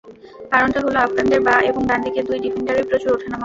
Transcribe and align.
কারণটা 0.51 0.79
হলো, 0.79 0.97
আফগানদের 0.99 1.41
বাঁ 1.41 1.59
এবং 1.61 1.81
ডানদিকের 1.87 2.25
দুই 2.25 2.39
ডিফেন্ডারই 2.39 2.87
প্রচুর 2.89 3.09
ওঠানামা 3.09 3.29
করেন। 3.29 3.39